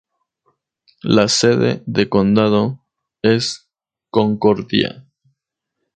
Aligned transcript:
La 1.03 1.27
sede 1.27 1.83
de 1.85 2.09
condado 2.09 2.83
es 3.21 3.69
Concordia. 4.09 5.05